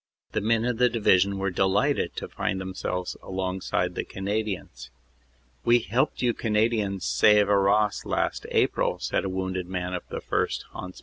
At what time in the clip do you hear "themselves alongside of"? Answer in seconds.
2.59-3.93